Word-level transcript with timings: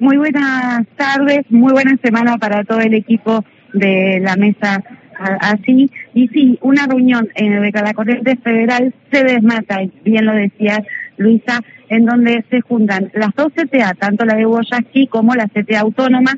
Muy 0.00 0.16
buenas 0.16 0.86
tardes, 0.96 1.42
muy 1.50 1.72
buena 1.72 1.94
semana 2.02 2.38
para 2.38 2.64
todo 2.64 2.80
el 2.80 2.94
equipo 2.94 3.44
de 3.74 4.18
la 4.22 4.34
mesa 4.34 4.82
así. 5.40 5.90
Y 6.14 6.28
sí, 6.28 6.58
una 6.62 6.86
reunión 6.86 7.28
en 7.34 7.60
de 7.60 7.70
la 7.70 7.92
Corriente 7.92 8.34
Federal 8.36 8.94
se 9.12 9.24
desmata, 9.24 9.80
bien 10.02 10.24
lo 10.24 10.32
decía 10.32 10.82
Luisa, 11.18 11.60
en 11.90 12.06
donde 12.06 12.42
se 12.48 12.62
juntan 12.62 13.10
las 13.12 13.34
dos 13.34 13.52
CTA, 13.52 13.92
tanto 13.92 14.24
la 14.24 14.36
de 14.36 14.46
Guayaquil 14.46 15.10
como 15.10 15.34
la 15.34 15.48
CTA 15.48 15.80
autónoma, 15.80 16.32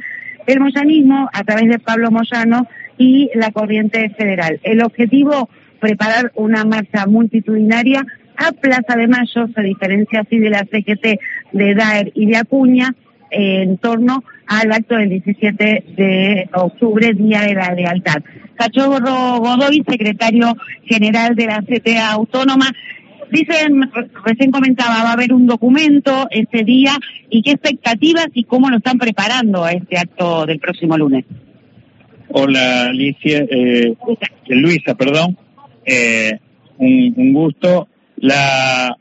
el 0.48 0.58
moyanismo 0.58 1.30
a 1.32 1.44
través 1.44 1.68
de 1.68 1.79
Pablo 1.79 2.10
Moyano 2.10 2.66
y 2.98 3.30
la 3.36 3.52
Corriente 3.52 4.10
Federal. 4.18 4.58
El 4.64 4.82
objetivo, 4.82 5.48
preparar 5.79 6.32
una 6.34 6.64
marcha 6.64 7.06
multitudinaria 7.06 8.04
a 8.36 8.50
Plaza 8.50 8.96
de 8.96 9.06
Mayo, 9.06 9.46
se 9.54 9.62
diferencia 9.62 10.22
así 10.22 10.40
de 10.40 10.50
la 10.50 10.64
CGT 10.64 11.20
de 11.52 11.74
Daer 11.76 12.10
y 12.16 12.26
de 12.26 12.38
Acuña, 12.38 12.96
en 13.32 13.78
torno 13.78 14.22
al 14.46 14.70
acto 14.70 14.96
del 14.96 15.09
17 15.09 15.84
de 15.96 16.48
octubre, 16.52 17.12
Día 17.14 17.42
de 17.42 17.54
la 17.54 17.74
Lealtad. 17.74 18.23
Cachorro 18.56 19.38
Godoy, 19.38 19.82
secretario 19.88 20.54
general 20.84 21.34
de 21.34 21.46
la 21.46 21.62
CTA 21.62 22.12
Autónoma, 22.12 22.70
dicen, 23.30 23.90
recién 24.24 24.50
comentaba, 24.50 25.02
va 25.02 25.10
a 25.10 25.12
haber 25.14 25.32
un 25.32 25.46
documento 25.46 26.28
ese 26.30 26.64
día 26.64 26.92
y 27.30 27.42
qué 27.42 27.52
expectativas 27.52 28.28
y 28.34 28.45
cómo 28.45 28.68
lo 28.68 28.76
están 28.76 28.98
preparando 28.98 29.64
a 29.64 29.73
este 29.73 29.98
acto 29.98 30.45
del 30.46 30.60
próximo 30.60 30.96
lunes. 30.98 31.24
Hola 32.28 32.87
Alicia, 32.87 33.45
eh, 33.51 33.95
Luisa, 34.48 34.95
perdón, 34.95 35.37
eh, 35.84 36.38
un 36.78 37.32
gusto. 37.32 37.88
La, 38.16 38.96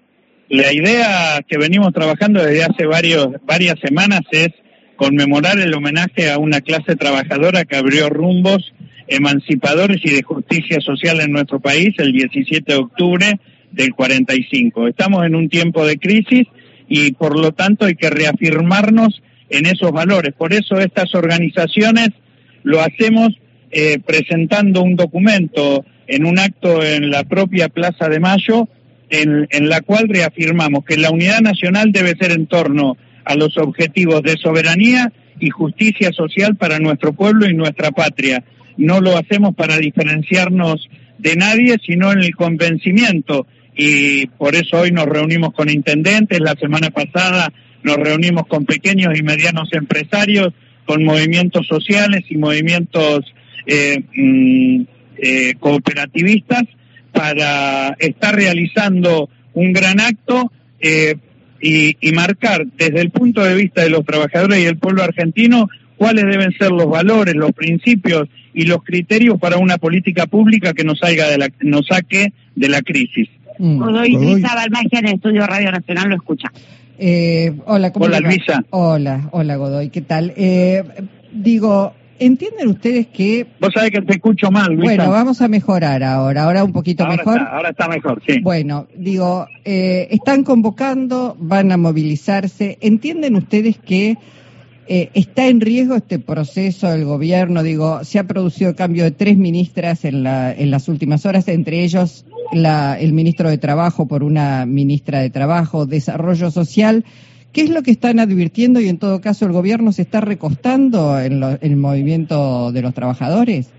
la 0.52 0.74
idea 0.74 1.42
que 1.48 1.58
venimos 1.58 1.94
trabajando 1.94 2.44
desde 2.44 2.66
hace 2.66 2.86
varios, 2.86 3.30
varias 3.46 3.80
semanas 3.80 4.20
es 4.32 4.50
conmemorar 4.98 5.58
el 5.58 5.74
homenaje 5.74 6.30
a 6.30 6.40
una 6.40 6.60
clase 6.60 6.98
trabajadora 6.98 7.64
que 7.64 7.78
abrió 7.78 8.10
rumbos 8.10 8.74
emancipadores 9.08 10.02
y 10.04 10.10
de 10.10 10.24
justicia 10.24 10.82
social 10.82 11.22
en 11.22 11.32
nuestro 11.32 11.62
país 11.62 11.96
el 12.00 12.12
17 12.12 12.70
de 12.70 12.78
octubre 12.78 13.40
del 13.72 13.94
45. 13.94 14.90
Estamos 14.90 15.26
en 15.26 15.36
un 15.36 15.48
tiempo 15.48 15.86
de 15.86 15.98
crisis 15.98 16.48
y 16.90 17.14
por 17.14 17.40
lo 17.40 17.54
tanto 17.54 17.86
hay 17.86 17.96
que 17.96 18.10
reafirmarnos 18.10 19.22
en 19.50 19.66
esos 19.66 19.94
valores. 19.94 20.34
Por 20.34 20.52
eso 20.52 20.82
estas 20.82 21.16
organizaciones 21.16 22.10
lo 22.64 22.82
hacemos 22.82 23.30
eh, 23.72 24.00
presentando 24.06 24.82
un 24.82 24.98
documento 24.98 25.86
en 26.08 26.26
un 26.26 26.40
acto 26.40 26.84
en 26.84 27.10
la 27.10 27.24
propia 27.24 27.70
Plaza 27.70 28.10
de 28.10 28.20
Mayo 28.20 28.68
en, 29.12 29.70
la 29.70 29.82
cual 29.82 30.08
reafirmamos 30.08 30.86
que 30.86 30.98
la 30.98 31.12
unidad 31.12 31.42
nacional 31.42 31.92
debe 31.92 32.16
ser 32.16 32.32
en 32.32 32.48
torno 32.48 32.98
a 33.26 33.36
los 33.36 33.58
objetivos 33.58 34.24
de 34.24 34.38
soberanía 34.38 35.12
y 35.40 35.50
justicia 35.50 36.12
social 36.14 36.56
para 36.56 36.80
nuestro 36.80 37.14
pueblo 37.14 37.46
y 37.48 37.54
nuestra 37.54 37.92
patria. 37.92 38.44
No 38.78 39.02
lo 39.02 39.18
hacemos 39.18 39.54
para 39.54 39.78
diferenciarnos 39.78 40.90
de 41.18 41.36
nadie, 41.36 41.76
sino 41.86 42.12
en 42.12 42.20
el 42.20 42.34
convencimiento. 42.36 43.48
Y 43.76 44.28
por 44.28 44.56
eso 44.56 44.80
hoy 44.80 44.92
nos 44.92 45.06
reunimos 45.06 45.54
con 45.54 45.70
intendentes, 45.70 46.40
la 46.40 46.56
semana 46.56 46.90
pasada 46.90 47.52
nos 47.84 47.98
reunimos 47.98 48.48
con 48.48 48.66
pequeños 48.66 49.18
y 49.18 49.24
medianos 49.24 49.70
empresarios, 49.74 50.54
con 50.86 51.04
movimientos 51.04 51.68
sociales 51.68 52.22
y 52.30 52.38
movimientos 52.38 53.26
eh, 53.66 54.04
mm, 54.16 54.82
eh, 55.18 55.54
cooperativistas 55.60 56.64
para 57.12 57.96
estar 58.00 58.36
realizando 58.36 59.30
un 59.54 59.74
gran 59.74 60.00
acto 60.00 60.52
eh, 60.80 61.16
y, 61.62 61.96
marcar 62.14 62.66
desde 62.78 63.02
el 63.02 63.12
punto 63.12 63.44
de 63.44 63.56
vista 63.56 63.84
de 63.84 63.90
los 63.90 64.06
trabajadores 64.06 64.60
y 64.60 64.66
el 64.66 64.78
pueblo 64.78 65.04
argentino 65.04 65.70
cuáles 65.98 66.26
deben 66.26 66.52
ser 66.58 66.72
los 66.72 66.88
valores, 66.88 67.36
los 67.36 67.52
principios 67.52 68.28
y 68.54 68.66
los 68.66 68.84
criterios 68.84 69.40
para 69.40 69.58
una 69.58 69.78
política 69.78 70.26
pública 70.26 70.74
que 70.74 70.84
nos, 70.84 71.00
salga 71.00 71.28
de 71.28 71.38
la, 71.38 71.50
nos 71.62 71.86
saque 71.86 72.34
de 72.56 72.70
la 72.70 72.82
crisis. 72.82 73.30
Mm. 73.60 73.78
Godoy, 73.78 74.14
Luisa 74.14 74.56
Balmagia 74.56 75.00
en 75.00 75.08
el 75.08 75.14
Estudio 75.16 75.46
Radio 75.46 75.72
Nacional 75.72 76.10
lo 76.10 76.16
escucha. 76.16 76.52
Eh, 76.98 77.54
hola, 77.66 77.92
¿cómo 77.94 78.06
Hola, 78.06 78.20
Luisa. 78.20 78.64
Hola, 78.72 79.30
hola, 79.32 79.56
Godoy, 79.58 79.90
¿qué 79.90 80.02
tal? 80.02 80.34
Eh, 80.36 80.84
digo, 81.32 81.94
¿Entienden 82.22 82.68
ustedes 82.68 83.08
que... 83.08 83.48
Vos 83.60 83.72
sabés 83.74 83.90
que 83.90 84.02
te 84.02 84.14
escucho 84.14 84.52
mal, 84.52 84.76
Luisa. 84.76 84.94
Bueno, 84.96 85.10
vamos 85.10 85.42
a 85.42 85.48
mejorar 85.48 86.04
ahora, 86.04 86.44
ahora 86.44 86.64
un 86.64 86.72
poquito 86.72 87.08
mejor. 87.08 87.40
ahora 87.40 87.70
está 87.70 87.88
mejor, 87.88 88.22
sí. 88.24 88.40
Bueno, 88.42 88.86
digo, 88.96 89.48
eh, 89.66 90.08
están 90.12 90.44
convocando, 90.44 91.36
van 91.40 91.72
a 91.72 91.78
movilizarse. 91.78 92.78
¿Entienden 92.80 93.36
ustedes 93.36 93.80
que 93.80 94.20
eh, 94.88 95.10
está 95.16 95.48
en 95.48 95.62
riesgo 95.62 95.96
este 95.96 96.20
proceso 96.20 96.92
del 96.92 97.06
gobierno? 97.06 97.64
Digo, 97.64 98.04
se 98.04 98.20
ha 98.20 98.28
producido 98.28 98.76
cambio 98.76 99.04
de 99.04 99.12
tres 99.12 99.36
ministras 99.36 100.06
en, 100.06 100.22
la, 100.22 100.54
en 100.54 100.70
las 100.70 100.90
últimas 100.90 101.26
horas, 101.26 101.48
entre 101.48 101.84
ellos 101.84 102.26
la, 102.54 103.00
el 103.00 103.14
ministro 103.14 103.50
de 103.50 103.58
Trabajo 103.58 104.08
por 104.08 104.22
una 104.22 104.68
ministra 104.68 105.22
de 105.22 105.32
Trabajo, 105.32 105.88
Desarrollo 105.88 106.52
Social 106.52 107.04
¿Qué 107.54 107.62
es 107.62 107.70
lo 107.70 107.84
que 107.84 107.92
están 107.92 108.20
advirtiendo 108.20 108.80
y 108.80 108.88
en 108.88 108.98
todo 108.98 109.20
caso 109.20 109.46
el 109.46 109.52
gobierno 109.52 109.92
se 109.92 110.04
está 110.04 110.22
recostando 110.22 111.20
en, 111.20 111.44
el 111.62 111.76
movimiento 111.76 112.72
de 112.72 112.82
los 112.82 112.94
trabajadores? 112.94 113.74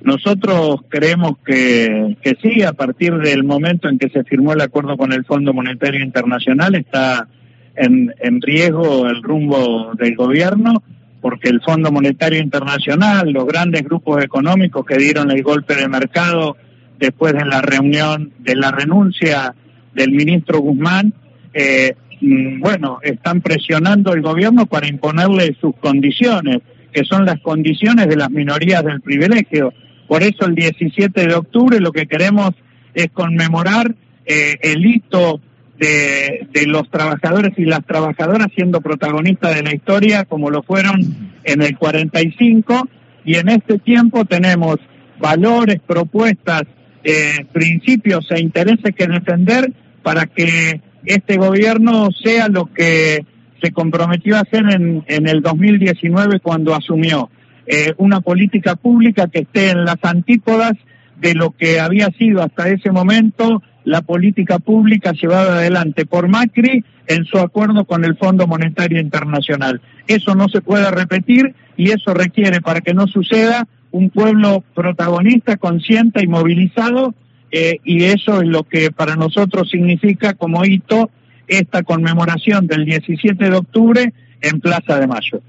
Nosotros 0.00 0.80
creemos 0.88 1.32
que, 1.44 2.16
que, 2.22 2.36
sí, 2.40 2.62
a 2.62 2.72
partir 2.72 3.14
del 3.16 3.44
momento 3.44 3.88
en 3.88 3.98
que 3.98 4.08
se 4.08 4.24
firmó 4.24 4.52
el 4.52 4.60
acuerdo 4.60 4.96
con 4.96 5.12
el 5.12 5.24
Fondo 5.24 5.52
Monetario 5.52 6.02
Internacional 6.02 6.76
está 6.76 7.28
en, 7.74 8.14
en 8.20 8.40
riesgo 8.40 9.08
el 9.08 9.22
rumbo 9.22 9.92
del 9.98 10.14
gobierno, 10.14 10.82
porque 11.20 11.48
el 11.48 11.60
Fondo 11.60 11.90
Monetario 11.90 12.40
Internacional, 12.40 13.32
los 13.32 13.46
grandes 13.46 13.82
grupos 13.82 14.22
económicos 14.22 14.86
que 14.86 14.96
dieron 14.96 15.30
el 15.30 15.42
golpe 15.42 15.74
de 15.74 15.88
mercado 15.88 16.56
después 16.98 17.34
de 17.34 17.44
la 17.44 17.60
reunión 17.60 18.32
de 18.38 18.54
la 18.54 18.70
renuncia 18.70 19.54
del 19.92 20.12
ministro 20.12 20.60
Guzmán, 20.60 21.12
eh, 21.58 21.94
mm, 22.20 22.60
bueno, 22.60 22.98
están 23.02 23.40
presionando 23.40 24.12
el 24.12 24.20
gobierno 24.20 24.66
para 24.66 24.86
imponerle 24.86 25.56
sus 25.58 25.74
condiciones, 25.76 26.58
que 26.92 27.04
son 27.04 27.24
las 27.24 27.40
condiciones 27.40 28.08
de 28.08 28.16
las 28.16 28.30
minorías 28.30 28.84
del 28.84 29.00
privilegio. 29.00 29.72
Por 30.06 30.22
eso 30.22 30.44
el 30.44 30.54
17 30.54 31.26
de 31.26 31.34
octubre 31.34 31.80
lo 31.80 31.92
que 31.92 32.06
queremos 32.06 32.50
es 32.94 33.08
conmemorar 33.10 33.94
eh, 34.26 34.56
el 34.60 34.84
hito 34.84 35.40
de, 35.78 36.46
de, 36.52 36.66
los 36.66 36.90
trabajadores 36.90 37.52
y 37.58 37.64
las 37.64 37.84
trabajadoras 37.86 38.48
siendo 38.54 38.80
protagonistas 38.80 39.54
de 39.54 39.62
la 39.62 39.74
historia 39.74 40.24
como 40.24 40.50
lo 40.50 40.62
fueron 40.62 41.00
en 41.44 41.62
el 41.62 41.76
45 41.76 42.88
y 43.26 43.36
en 43.36 43.48
este 43.48 43.78
tiempo 43.78 44.24
tenemos 44.24 44.76
valores, 45.18 45.80
propuestas, 45.86 46.62
eh, 47.02 47.44
principios 47.52 48.30
e 48.30 48.40
intereses 48.40 48.94
que 48.96 49.06
defender 49.06 49.72
para 50.02 50.26
que 50.26 50.80
este 51.04 51.36
gobierno 51.36 52.08
sea 52.22 52.48
lo 52.48 52.66
que 52.66 53.24
se 53.62 53.72
comprometió 53.72 54.36
a 54.36 54.40
hacer 54.40 54.64
en, 54.70 55.04
en 55.06 55.28
el 55.28 55.42
2019 55.42 56.40
cuando 56.40 56.74
asumió 56.74 57.30
eh, 57.66 57.94
una 57.96 58.20
política 58.20 58.76
pública 58.76 59.26
que 59.26 59.40
esté 59.40 59.70
en 59.70 59.84
las 59.84 59.98
antípodas 60.02 60.72
de 61.20 61.34
lo 61.34 61.50
que 61.50 61.80
había 61.80 62.08
sido 62.10 62.42
hasta 62.42 62.68
ese 62.68 62.92
momento 62.92 63.62
la 63.84 64.02
política 64.02 64.58
pública 64.58 65.12
llevada 65.12 65.56
adelante 65.56 66.06
por 66.06 66.28
Macri 66.28 66.84
en 67.06 67.24
su 67.24 67.38
acuerdo 67.38 67.84
con 67.84 68.04
el 68.04 68.16
Fondo 68.16 68.46
Monetario 68.46 69.00
Internacional. 69.00 69.80
Eso 70.06 70.34
no 70.34 70.48
se 70.48 70.60
puede 70.60 70.90
repetir 70.90 71.54
y 71.76 71.90
eso 71.90 72.12
requiere, 72.12 72.60
para 72.60 72.80
que 72.80 72.94
no 72.94 73.06
suceda, 73.06 73.66
un 73.92 74.10
pueblo 74.10 74.64
protagonista, 74.74 75.56
consciente 75.56 76.22
y 76.22 76.26
movilizado 76.26 77.14
eh, 77.50 77.78
y 77.84 78.04
eso 78.04 78.40
es 78.40 78.48
lo 78.48 78.64
que 78.64 78.90
para 78.90 79.16
nosotros 79.16 79.70
significa 79.70 80.34
como 80.34 80.64
hito 80.64 81.10
esta 81.48 81.82
conmemoración 81.82 82.66
del 82.66 82.84
17 82.84 83.44
de 83.44 83.56
octubre 83.56 84.12
en 84.40 84.60
Plaza 84.60 84.98
de 84.98 85.06
Mayo. 85.06 85.42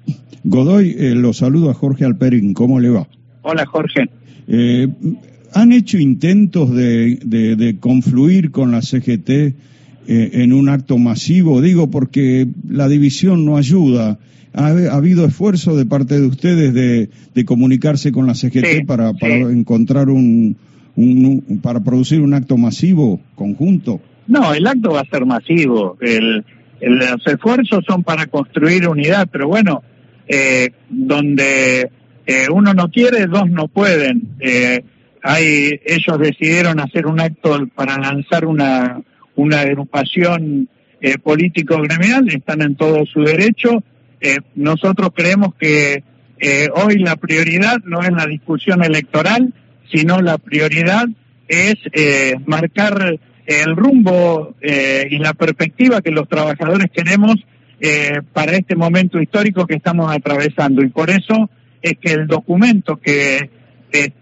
Godoy, 0.43 0.95
eh, 0.97 1.15
lo 1.15 1.33
saludo 1.33 1.69
a 1.69 1.73
Jorge 1.73 2.05
Alperín, 2.05 2.53
¿cómo 2.53 2.79
le 2.79 2.89
va? 2.89 3.07
Hola 3.41 3.65
Jorge. 3.65 4.09
Eh, 4.47 4.87
¿Han 5.53 5.71
hecho 5.71 5.97
intentos 5.97 6.73
de, 6.73 7.19
de, 7.23 7.77
confluir 7.79 8.51
con 8.51 8.71
la 8.71 8.81
CGT 8.81 9.29
eh, 9.29 9.53
en 10.07 10.53
un 10.53 10.69
acto 10.69 10.97
masivo? 10.97 11.61
Digo 11.61 11.89
porque 11.89 12.47
la 12.67 12.87
división 12.87 13.45
no 13.45 13.57
ayuda. 13.57 14.19
¿Ha, 14.53 14.67
habido 14.95 15.25
esfuerzo 15.25 15.75
de 15.75 15.85
parte 15.85 16.19
de 16.19 16.27
ustedes 16.27 16.73
de, 16.73 17.09
de 17.33 17.45
comunicarse 17.45 18.11
con 18.11 18.27
la 18.27 18.35
CGT 18.35 18.85
para, 18.85 19.13
para 19.13 19.35
encontrar 19.35 20.09
un, 20.09 20.57
para 21.61 21.79
producir 21.79 22.21
un 22.21 22.33
acto 22.33 22.57
masivo 22.57 23.21
conjunto? 23.35 24.01
No, 24.27 24.53
el 24.53 24.65
acto 24.65 24.91
va 24.91 25.01
a 25.01 25.05
ser 25.05 25.25
masivo. 25.25 25.97
El, 26.01 26.43
los 26.81 27.25
esfuerzos 27.25 27.83
son 27.87 28.03
para 28.03 28.25
construir 28.27 28.87
unidad, 28.87 29.27
pero 29.31 29.47
bueno, 29.47 29.83
eh, 30.27 30.69
donde 30.89 31.89
eh, 32.25 32.47
uno 32.51 32.73
no 32.73 32.89
quiere, 32.89 33.25
dos 33.25 33.49
no 33.49 33.67
pueden. 33.67 34.35
Eh, 34.39 34.83
hay, 35.23 35.79
ellos 35.85 36.19
decidieron 36.19 36.79
hacer 36.79 37.07
un 37.07 37.19
acto 37.19 37.67
para 37.73 37.97
lanzar 37.97 38.45
una, 38.45 39.01
una 39.35 39.61
agrupación 39.61 40.67
eh, 40.99 41.17
político 41.17 41.81
gremial, 41.81 42.27
están 42.29 42.61
en 42.61 42.75
todo 42.75 43.05
su 43.05 43.21
derecho. 43.21 43.83
Eh, 44.19 44.37
nosotros 44.55 45.11
creemos 45.15 45.55
que 45.55 46.03
hoy 46.75 46.99
la 46.99 47.15
prioridad 47.15 47.77
no 47.85 48.01
es 48.01 48.11
la 48.11 48.27
discusión 48.27 48.83
electoral, 48.83 49.53
sino 49.91 50.21
la 50.21 50.37
prioridad 50.37 51.07
es 51.47 51.75
marcar 52.45 53.19
el 53.45 53.75
rumbo 53.75 54.55
y 54.61 55.17
la 55.17 55.33
perspectiva 55.33 56.01
que 56.01 56.11
los 56.11 56.27
trabajadores 56.27 56.87
queremos 56.93 57.35
para 58.33 58.53
este 58.53 58.75
momento 58.75 59.21
histórico 59.21 59.65
que 59.65 59.75
estamos 59.75 60.11
atravesando. 60.11 60.83
Y 60.83 60.89
por 60.89 61.09
eso 61.09 61.49
es 61.81 61.93
que 62.01 62.13
el 62.13 62.27
documento 62.27 62.97
que 62.97 63.49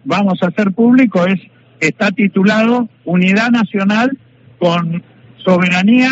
vamos 0.03 0.39
a 0.41 0.47
hacer 0.47 0.71
público 0.71 1.25
es 1.25 1.39
está 1.79 2.11
titulado 2.11 2.88
Unidad 3.03 3.51
Nacional 3.51 4.18
con 4.59 5.03
Soberanía 5.44 6.09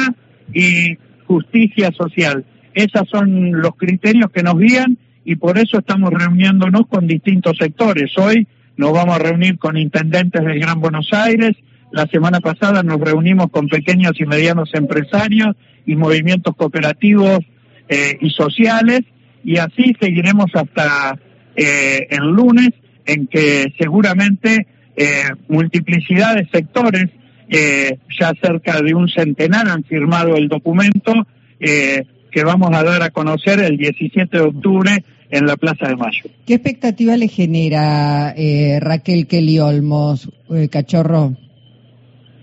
y 0.54 0.98
Justicia 1.26 1.92
Social. 1.98 2.46
Esos 2.74 3.08
son 3.10 3.52
los 3.62 3.76
criterios 3.78 4.30
que 4.32 4.44
nos 4.44 4.58
guían 4.60 4.98
y 5.26 5.36
por 5.36 5.58
eso 5.58 5.80
estamos 5.80 6.12
reuniéndonos 6.12 6.88
con 6.88 7.08
distintos 7.08 7.58
sectores. 7.58 8.12
Hoy 8.18 8.48
nos 8.78 8.92
vamos 8.92 9.16
a 9.16 9.20
reunir 9.20 9.58
con 9.58 9.78
intendentes 9.78 10.44
del 10.44 10.60
Gran 10.60 10.80
Buenos 10.80 11.10
Aires, 11.12 11.56
la 11.92 12.08
semana 12.08 12.40
pasada 12.40 12.82
nos 12.82 13.00
reunimos 13.00 13.52
con 13.52 13.68
pequeños 13.68 14.14
y 14.20 14.26
medianos 14.26 14.72
empresarios 14.74 15.56
y 15.86 15.96
movimientos 15.96 16.56
cooperativos 16.56 17.40
eh, 17.88 18.18
y 18.20 18.32
sociales 18.32 19.02
y 19.44 19.58
así 19.58 19.96
seguiremos 20.00 20.48
hasta 20.54 21.20
eh, 21.56 22.08
el 22.10 22.30
lunes 22.30 22.70
en 23.06 23.28
que 23.28 23.74
seguramente 23.78 24.68
eh, 24.96 25.24
multiplicidad 25.50 26.36
de 26.36 26.48
sectores, 26.52 27.10
eh, 27.50 27.98
ya 28.20 28.32
cerca 28.42 28.82
de 28.82 28.94
un 28.94 29.10
centenar 29.10 29.68
han 29.68 29.84
firmado 29.84 30.36
el 30.36 30.48
documento 30.48 31.14
que 31.60 32.44
vamos 32.44 32.72
a 32.74 32.84
dar 32.84 33.04
a 33.04 33.12
conocer 33.12 33.62
el 33.62 33.78
17 33.78 34.36
de 34.36 34.44
octubre 34.44 35.04
en 35.34 35.48
la 35.48 35.58
Plaza 35.58 35.88
de 35.88 35.96
Mayo. 35.96 36.24
¿Qué 36.46 36.54
expectativa 36.54 37.18
le 37.18 37.28
genera 37.28 38.36
Raquel 38.80 39.26
Kelly 39.26 39.60
Olmos, 39.60 40.30
Cachorro? 40.72 41.36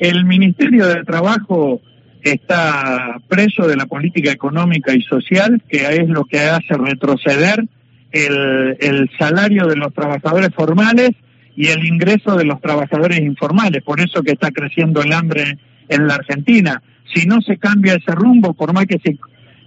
El 0.00 0.25
Ministerio 0.25 0.88
de 0.88 1.04
Trabajo 1.04 1.81
está 2.22 3.19
preso 3.28 3.69
de 3.69 3.76
la 3.76 3.87
política 3.87 4.32
económica 4.32 4.92
y 4.92 5.02
social, 5.02 5.62
que 5.69 5.87
es 5.96 6.08
lo 6.08 6.25
que 6.25 6.40
hace 6.40 6.75
retroceder 6.76 7.64
el, 8.10 8.76
el 8.81 9.10
salario 9.19 9.66
de 9.66 9.76
los 9.76 9.94
trabajadores 9.94 10.50
formales 10.54 11.10
y 11.54 11.69
el 11.69 11.84
ingreso 11.84 12.37
de 12.37 12.44
los 12.44 12.60
trabajadores 12.60 13.20
informales. 13.20 13.82
Por 13.82 14.00
eso 14.00 14.22
que 14.22 14.32
está 14.32 14.50
creciendo 14.50 15.00
el 15.00 15.12
hambre 15.12 15.58
en 15.88 16.08
la 16.08 16.14
Argentina. 16.16 16.82
Si 17.14 17.26
no 17.26 17.40
se 17.40 17.56
cambia 17.56 17.94
ese 17.94 18.12
rumbo, 18.12 18.54
por 18.54 18.72
más 18.72 18.87
que 18.87 18.98
se 18.98 19.16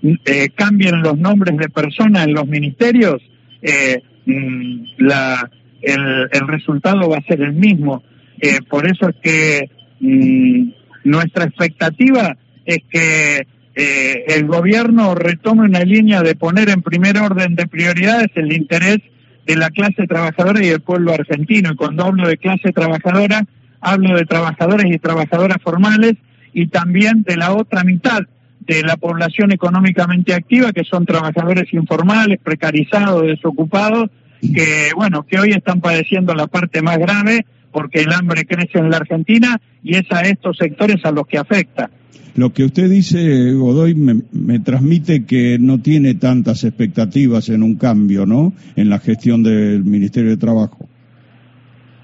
eh, 0.03 0.49
cambien 0.55 1.01
los 1.01 1.17
nombres 1.17 1.57
de 1.57 1.69
personas 1.69 2.27
en 2.27 2.33
los 2.33 2.47
ministerios, 2.47 3.21
eh, 3.61 4.01
mm, 4.25 4.83
la, 4.97 5.49
el, 5.81 6.47
resultado 6.47 7.09
va 7.09 7.17
a 7.17 7.23
ser 7.23 7.41
el 7.41 7.53
mismo. 7.53 8.03
Eh, 8.39 8.59
por 8.69 8.85
eso 8.85 9.09
es 9.09 9.15
que 9.21 9.69
mm, 9.99 10.69
nuestra 11.05 11.45
expectativa 11.45 12.37
es 12.65 12.79
que 12.89 13.47
eh, 13.75 14.25
el 14.27 14.45
gobierno 14.45 15.15
retome 15.15 15.65
una 15.65 15.81
línea 15.81 16.21
de 16.21 16.35
poner 16.35 16.69
en 16.69 16.81
primer 16.81 17.17
orden 17.17 17.55
de 17.55 17.67
prioridades 17.67 18.29
el 18.35 18.53
interés 18.53 18.99
de 19.45 19.55
la 19.55 19.69
clase 19.69 20.07
trabajadora 20.07 20.63
y 20.63 20.69
del 20.69 20.81
pueblo 20.81 21.13
argentino. 21.13 21.71
Y 21.71 21.75
cuando 21.75 22.05
hablo 22.05 22.27
de 22.27 22.37
clase 22.37 22.71
trabajadora, 22.71 23.45
hablo 23.81 24.15
de 24.15 24.25
trabajadores 24.25 24.85
y 24.93 24.99
trabajadoras 24.99 25.57
formales 25.61 26.13
y 26.53 26.67
también 26.67 27.23
de 27.23 27.35
la 27.35 27.53
otra 27.53 27.83
mitad 27.83 28.21
de 28.65 28.83
la 28.83 28.97
población 28.97 29.51
económicamente 29.51 30.33
activa, 30.33 30.71
que 30.71 30.83
son 30.83 31.05
trabajadores 31.05 31.73
informales, 31.73 32.39
precarizados, 32.43 33.23
desocupados, 33.23 34.09
que, 34.41 34.91
bueno, 34.95 35.25
que 35.25 35.39
hoy 35.39 35.51
están 35.51 35.79
padeciendo 35.79 36.33
la 36.33 36.47
parte 36.47 36.81
más 36.81 36.97
grave 36.97 37.45
porque 37.71 38.01
el 38.01 38.13
hambre 38.13 38.45
crece 38.45 38.77
en 38.77 38.89
la 38.89 38.97
Argentina 38.97 39.59
y 39.83 39.95
es 39.95 40.05
a 40.11 40.21
estos 40.21 40.57
sectores 40.57 41.03
a 41.03 41.11
los 41.11 41.25
que 41.25 41.37
afecta. 41.37 41.89
Lo 42.35 42.51
que 42.51 42.63
usted 42.63 42.89
dice, 42.89 43.51
Godoy, 43.53 43.93
me, 43.93 44.59
transmite 44.59 45.25
que 45.25 45.57
no 45.59 45.81
tiene 45.81 46.15
tantas 46.15 46.63
expectativas 46.63 47.49
en 47.49 47.61
un 47.61 47.75
cambio, 47.75 48.25
¿no? 48.25 48.53
En 48.75 48.89
la 48.89 48.99
gestión 48.99 49.43
del 49.43 49.83
Ministerio 49.83 50.31
de 50.31 50.37
Trabajo. 50.37 50.89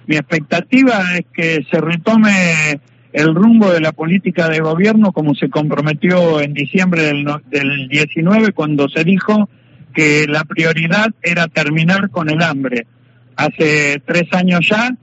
Mi 0.05 0.17
expectativa 0.17 1.17
es 1.17 1.25
que 1.33 1.65
se 1.69 1.81
retome 1.81 2.79
el 3.13 3.33
rumbo 3.33 3.71
de 3.71 3.81
la 3.81 3.91
política 3.91 4.49
de 4.49 4.59
gobierno 4.59 5.11
como 5.11 5.33
se 5.33 5.49
comprometió 5.49 6.41
en 6.41 6.53
diciembre 6.53 7.03
del, 7.03 7.25
del 7.49 7.87
19 7.89 8.51
cuando 8.53 8.87
se 8.89 9.03
dijo 9.03 9.49
que 9.93 10.27
la 10.27 10.43
prioridad 10.43 11.07
era 11.21 11.47
terminar 11.47 12.09
con 12.09 12.29
el 12.29 12.41
hambre. 12.43 12.85
Hace 13.35 14.01
tres 14.05 14.25
años 14.33 14.67
ya 14.69 14.95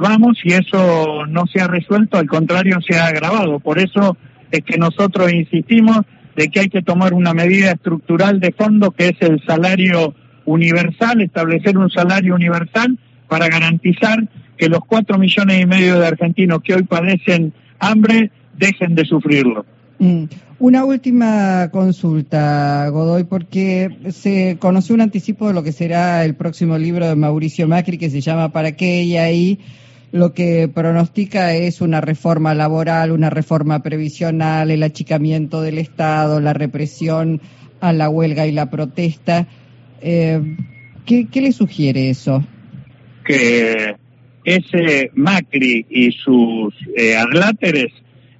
vamos 0.00 0.38
y 0.44 0.52
eso 0.52 1.26
no 1.26 1.46
se 1.46 1.60
ha 1.60 1.66
resuelto, 1.66 2.18
al 2.18 2.26
contrario 2.26 2.80
se 2.80 2.98
ha 2.98 3.06
agravado. 3.06 3.60
Por 3.60 3.78
eso 3.78 4.16
es 4.50 4.60
que 4.62 4.76
nosotros 4.76 5.32
insistimos 5.32 6.00
de 6.36 6.48
que 6.48 6.60
hay 6.60 6.68
que 6.68 6.82
tomar 6.82 7.14
una 7.14 7.32
medida 7.32 7.72
estructural 7.72 8.40
de 8.40 8.52
fondo 8.52 8.90
que 8.90 9.08
es 9.08 9.16
el 9.20 9.42
salario 9.46 10.14
universal, 10.44 11.20
establecer 11.20 11.78
un 11.78 11.90
salario 11.90 12.34
universal 12.34 12.98
para 13.28 13.48
garantizar 13.48 14.18
que 14.56 14.68
los 14.68 14.80
cuatro 14.84 15.18
millones 15.18 15.62
y 15.62 15.66
medio 15.66 15.98
de 15.98 16.06
argentinos 16.06 16.62
que 16.62 16.74
hoy 16.74 16.82
padecen 16.84 17.52
hambre 17.78 18.30
dejen 18.56 18.94
de 18.94 19.04
sufrirlo. 19.04 19.66
Mm. 19.98 20.24
Una 20.58 20.84
última 20.84 21.68
consulta, 21.72 22.88
Godoy, 22.88 23.24
porque 23.24 23.88
se 24.10 24.56
conoció 24.58 24.94
un 24.94 25.00
anticipo 25.00 25.48
de 25.48 25.54
lo 25.54 25.62
que 25.62 25.72
será 25.72 26.24
el 26.24 26.36
próximo 26.36 26.78
libro 26.78 27.08
de 27.08 27.16
Mauricio 27.16 27.66
Macri 27.66 27.98
que 27.98 28.08
se 28.08 28.20
llama 28.20 28.52
¿Para 28.52 28.72
qué? 28.72 29.02
Y 29.02 29.16
ahí 29.16 29.58
lo 30.12 30.32
que 30.32 30.68
pronostica 30.68 31.54
es 31.54 31.80
una 31.80 32.00
reforma 32.00 32.54
laboral, 32.54 33.10
una 33.10 33.30
reforma 33.30 33.82
previsional, 33.82 34.70
el 34.70 34.84
achicamiento 34.84 35.60
del 35.60 35.78
Estado, 35.78 36.40
la 36.40 36.52
represión 36.52 37.40
a 37.80 37.92
la 37.92 38.08
huelga 38.08 38.46
y 38.46 38.52
la 38.52 38.70
protesta. 38.70 39.48
Eh, 40.00 40.56
¿qué, 41.04 41.28
le 41.34 41.50
sugiere 41.50 42.10
eso? 42.10 42.44
Que 43.24 43.96
ese 44.44 45.10
Macri 45.14 45.86
y 45.88 46.12
sus 46.12 46.74
eh, 46.96 47.16
adláteres 47.16 47.92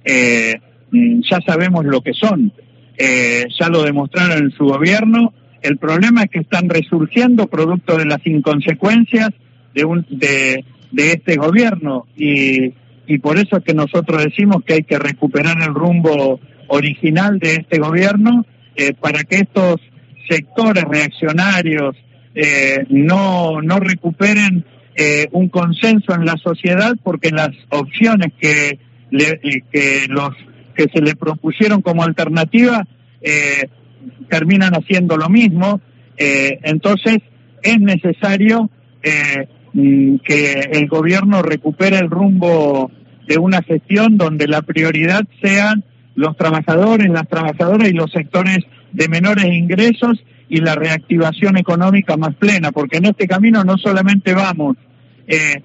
eh, 0.03 0.55
mm, 0.91 1.21
ya 1.21 1.39
sabemos 1.45 1.85
lo 1.85 2.01
que 2.01 2.13
son, 2.13 2.51
eh, 2.97 3.45
ya 3.59 3.69
lo 3.69 3.83
demostraron 3.83 4.43
en 4.43 4.51
su 4.51 4.65
gobierno. 4.65 5.33
El 5.61 5.77
problema 5.77 6.23
es 6.23 6.29
que 6.29 6.39
están 6.39 6.69
resurgiendo 6.69 7.47
producto 7.47 7.97
de 7.97 8.05
las 8.05 8.25
inconsecuencias 8.25 9.29
de, 9.73 9.83
un, 9.83 10.05
de 10.09 10.63
de 10.95 11.11
este 11.11 11.35
gobierno 11.35 12.07
y, 12.15 12.73
y 13.05 13.17
por 13.19 13.37
eso 13.37 13.57
es 13.57 13.63
que 13.63 13.73
nosotros 13.73 14.23
decimos 14.23 14.63
que 14.65 14.75
hay 14.75 14.83
que 14.83 14.97
recuperar 14.97 15.61
el 15.61 15.73
rumbo 15.73 16.39
original 16.67 17.37
de 17.37 17.55
este 17.55 17.79
gobierno 17.79 18.45
eh, 18.75 18.93
para 18.93 19.23
que 19.23 19.37
estos 19.37 19.81
sectores 20.29 20.85
reaccionarios 20.85 21.95
eh, 22.33 22.85
no, 22.89 23.61
no 23.61 23.79
recuperen 23.79 24.65
eh, 24.95 25.27
un 25.31 25.49
consenso 25.49 26.13
en 26.13 26.25
la 26.25 26.37
sociedad 26.37 26.93
porque 27.03 27.31
las 27.31 27.51
opciones 27.69 28.33
que, 28.39 28.79
le, 29.11 29.39
que, 29.71 30.05
los, 30.07 30.31
que 30.75 30.85
se 30.93 31.01
le 31.01 31.15
propusieron 31.15 31.81
como 31.81 32.03
alternativa 32.03 32.85
terminan 34.29 34.73
haciendo 34.73 35.17
lo 35.17 35.29
mismo. 35.29 35.81
entonces 36.17 37.17
es 37.63 37.79
necesario 37.79 38.69
Mm, 39.75 40.19
que 40.19 40.53
el 40.71 40.87
gobierno 40.87 41.41
recupere 41.41 41.97
el 41.97 42.09
rumbo 42.09 42.89
de 43.27 43.37
una 43.37 43.61
gestión 43.61 44.17
donde 44.17 44.47
la 44.47 44.61
prioridad 44.61 45.23
sean 45.43 45.83
los 46.15 46.37
trabajadores, 46.37 47.09
las 47.09 47.27
trabajadoras 47.27 47.89
y 47.89 47.91
los 47.91 48.09
sectores 48.09 48.59
de 48.95 49.09
menores 49.09 49.45
ingresos 49.45 50.23
y 50.47 50.61
la 50.61 50.75
reactivación 50.75 51.57
económica 51.57 52.17
más 52.17 52.35
plena, 52.35 52.71
porque 52.71 52.97
en 52.97 53.05
este 53.05 53.27
camino 53.27 53.63
no 53.63 53.77
solamente 53.77 54.33
vamos 54.33 54.77
eh, 55.27 55.61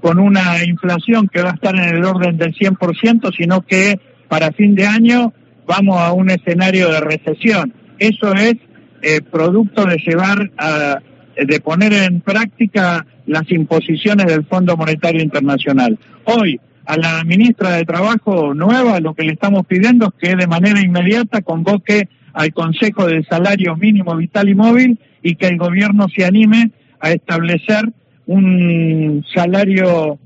con 0.00 0.18
una 0.18 0.64
inflación 0.64 1.28
que 1.28 1.42
va 1.42 1.50
a 1.50 1.54
estar 1.54 1.74
en 1.74 1.96
el 1.96 2.04
orden 2.04 2.36
del 2.36 2.54
100%, 2.54 3.34
sino 3.36 3.62
que 3.62 3.98
para 4.28 4.52
fin 4.52 4.74
de 4.74 4.86
año 4.86 5.32
vamos 5.66 5.98
a 5.98 6.12
un 6.12 6.30
escenario 6.30 6.90
de 6.90 7.00
recesión. 7.00 7.74
Eso 7.98 8.32
es 8.34 8.54
eh, 9.02 9.20
producto 9.22 9.84
de 9.84 9.96
llevar 9.96 10.50
a, 10.56 10.98
de 11.36 11.60
poner 11.60 11.92
en 11.92 12.20
práctica 12.20 13.06
las 13.26 13.50
imposiciones 13.50 14.26
del 14.26 14.44
Fondo 14.44 14.76
Monetario 14.76 15.22
Internacional. 15.22 15.98
Hoy, 16.24 16.60
a 16.86 16.96
la 16.96 17.24
ministra 17.24 17.72
de 17.72 17.84
Trabajo 17.84 18.54
nueva, 18.54 19.00
lo 19.00 19.14
que 19.14 19.24
le 19.24 19.32
estamos 19.32 19.66
pidiendo 19.66 20.06
es 20.06 20.28
que 20.28 20.36
de 20.36 20.46
manera 20.46 20.80
inmediata 20.80 21.42
convoque 21.42 22.08
al 22.38 22.52
Consejo 22.52 23.08
de 23.08 23.24
Salario 23.24 23.74
Mínimo 23.74 24.14
Vital 24.14 24.48
y 24.48 24.54
Móvil 24.54 25.00
y 25.24 25.34
que 25.34 25.48
el 25.48 25.58
gobierno 25.58 26.06
se 26.14 26.24
anime 26.24 26.70
a 27.00 27.10
establecer 27.10 27.92
un 28.26 29.24
salario 29.34 30.20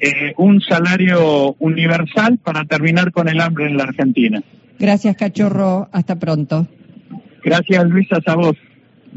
eh, 0.00 0.32
un 0.38 0.60
salario 0.60 1.54
universal 1.60 2.40
para 2.42 2.64
terminar 2.64 3.12
con 3.12 3.28
el 3.28 3.40
hambre 3.40 3.66
en 3.66 3.76
la 3.76 3.84
Argentina. 3.84 4.42
Gracias, 4.80 5.14
Cachorro. 5.16 5.88
Hasta 5.92 6.18
pronto. 6.18 6.66
Gracias, 7.44 7.84
Luisa, 7.84 8.18
a 8.26 8.34
vos. 8.34 8.56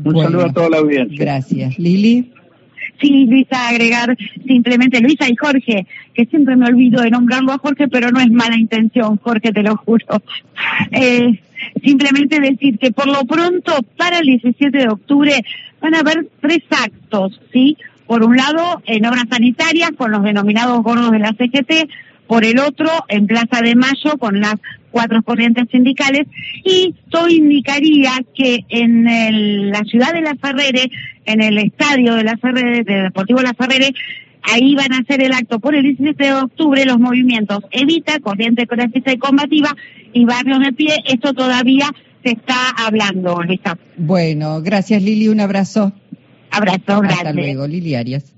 Un 0.04 0.22
saludo 0.22 0.46
a 0.46 0.54
toda 0.54 0.70
la 0.70 0.78
audiencia. 0.78 1.18
Gracias. 1.18 1.80
Lili. 1.80 2.32
Sí, 3.00 3.26
Luisa, 3.26 3.70
agregar 3.70 4.18
simplemente 4.46 5.02
Luisa 5.02 5.28
y 5.30 5.36
Jorge, 5.36 5.86
que 6.14 6.26
siempre 6.26 6.56
me 6.56 6.68
olvido 6.68 7.02
de 7.02 7.12
nombrarlo 7.12 7.52
a 7.52 7.58
Jorge, 7.58 7.88
pero 7.88 8.12
no 8.12 8.20
es 8.20 8.32
mala 8.32 8.58
intención, 8.58 9.18
Jorge, 9.18 9.52
te 9.52 9.64
lo 9.64 9.76
juro. 9.78 10.06
Eh, 10.92 11.40
simplemente 11.84 12.40
decir 12.40 12.78
que 12.78 12.92
por 12.92 13.08
lo 13.08 13.26
pronto, 13.26 13.74
para 13.98 14.20
el 14.20 14.26
17 14.26 14.78
de 14.78 14.90
octubre, 14.90 15.44
van 15.82 15.96
a 15.96 16.00
haber 16.00 16.28
tres 16.42 16.64
actos, 16.70 17.40
¿sí? 17.52 17.78
Por 18.08 18.24
un 18.24 18.38
lado, 18.38 18.82
en 18.86 19.06
obras 19.06 19.26
sanitarias, 19.30 19.92
con 19.98 20.12
los 20.12 20.24
denominados 20.24 20.82
gordos 20.84 21.12
de 21.12 21.20
la 21.20 21.34
CGT, 21.34 21.90
por 22.28 22.46
el 22.46 22.60
otro, 22.60 22.90
en 23.08 23.28
Plaza 23.28 23.62
de 23.62 23.76
Mayo, 23.76 24.18
con 24.20 24.40
las 24.40 24.56
cuatro 24.92 25.22
corrientes 25.24 25.66
sindicales, 25.72 26.28
y 26.64 26.96
todo 27.10 27.28
indicaría 27.28 28.12
que 28.36 28.66
en 28.70 29.70
la 29.70 29.84
ciudad 29.84 30.14
de 30.14 30.22
La 30.22 30.36
Ferrere, 30.36 30.90
en 31.26 31.42
el 31.42 31.58
estadio 31.58 32.16
de 32.16 32.24
La 32.24 32.38
Ferrere, 32.38 32.84
de 32.84 33.02
Deportivo 33.04 33.42
La 33.42 33.54
Ferrere, 33.54 33.94
ahí 34.42 34.76
van 34.76 34.94
a 34.94 35.00
hacer 35.00 35.22
el 35.22 35.34
acto 35.34 35.60
por 35.60 35.76
el 35.76 35.84
17 35.84 36.24
de 36.24 36.34
octubre 36.34 36.86
los 36.86 37.00
movimientos 37.00 37.60
Evita, 37.72 38.20
Corriente 38.20 38.68
Colecista 38.68 39.12
y 39.12 39.18
Combativa 39.18 39.76
y 40.14 40.26
Barrio 40.26 40.60
de 40.60 40.72
Pie. 40.72 41.04
Esto 41.06 41.34
todavía 41.34 41.90
se 42.24 42.32
está 42.32 42.70
hablando, 42.78 43.42
Lisa. 43.42 43.78
Bueno, 43.98 44.62
gracias 44.62 45.02
Lili, 45.02 45.28
un 45.28 45.40
abrazo. 45.40 45.94
Abrazo, 46.52 47.02
gracias. 47.02 47.20
Hasta 47.20 47.34
luego, 47.34 47.68
Lili 47.68 47.96
Arias. 47.96 48.35